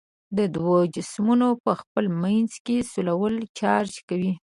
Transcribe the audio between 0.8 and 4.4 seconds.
جسمونو په خپل منځ کې سولول چارج کوي.